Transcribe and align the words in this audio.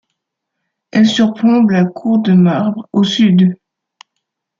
Elle 0.89 1.05
surplombe 1.05 1.69
la 1.69 1.85
cour 1.85 2.17
de 2.17 2.33
Marbre, 2.33 2.89
au 2.91 3.03
sud. 3.03 3.55